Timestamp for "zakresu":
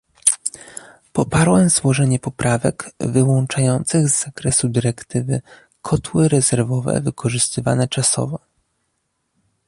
4.25-4.69